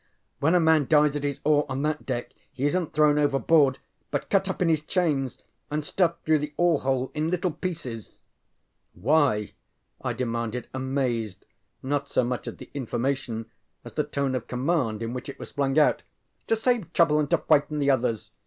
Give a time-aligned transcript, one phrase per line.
[0.39, 3.77] When a man dies at his oar on that deck he isnŌĆÖt thrown overboard,
[4.09, 5.37] but cut up in his chains
[5.69, 8.23] and stuffed through the oar hole in little pieces.
[8.97, 9.37] ŌĆØ ŌĆ£Why?
[9.43, 9.51] ŌĆØ
[10.01, 11.45] I demanded, amazed,
[11.83, 13.45] not so much at the information
[13.85, 16.01] as the tone of command in which it was flung out.
[16.47, 18.31] ŌĆ£To save trouble and to frighten the others.